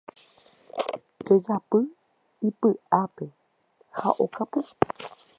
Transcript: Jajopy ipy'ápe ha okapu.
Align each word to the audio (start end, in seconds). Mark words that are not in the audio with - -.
Jajopy 1.25 1.79
ipy'ápe 2.47 3.25
ha 3.97 4.07
okapu. 4.23 4.59